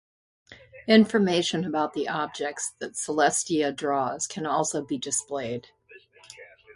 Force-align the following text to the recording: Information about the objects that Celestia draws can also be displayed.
Information 0.87 1.63
about 1.63 1.93
the 1.93 2.07
objects 2.09 2.73
that 2.79 2.93
Celestia 2.93 3.71
draws 3.71 4.25
can 4.25 4.47
also 4.47 4.83
be 4.83 4.97
displayed. 4.97 5.67